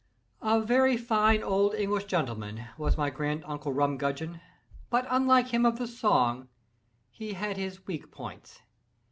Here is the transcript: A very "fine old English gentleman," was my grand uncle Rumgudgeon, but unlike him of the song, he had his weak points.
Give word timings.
A 0.41 0.59
very 0.59 0.97
"fine 0.97 1.43
old 1.43 1.75
English 1.75 2.05
gentleman," 2.05 2.65
was 2.75 2.97
my 2.97 3.11
grand 3.11 3.43
uncle 3.45 3.71
Rumgudgeon, 3.71 4.41
but 4.89 5.05
unlike 5.11 5.49
him 5.49 5.63
of 5.63 5.77
the 5.77 5.85
song, 5.85 6.47
he 7.11 7.33
had 7.33 7.55
his 7.55 7.85
weak 7.85 8.09
points. 8.09 8.63